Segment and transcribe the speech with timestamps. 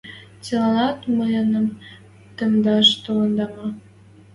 [0.43, 1.67] Цилӓнӓт мӹньӹм
[2.37, 3.67] тымдаш толында ма?!